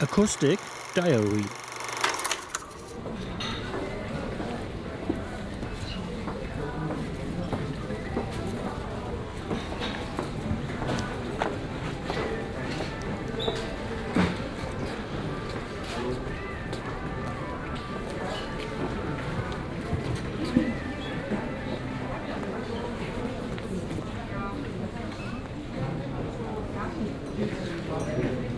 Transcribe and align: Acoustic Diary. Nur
Acoustic 0.00 0.60
Diary. 0.94 1.44
Nur 27.38 28.57